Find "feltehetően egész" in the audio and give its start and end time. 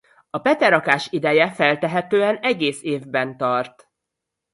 1.51-2.83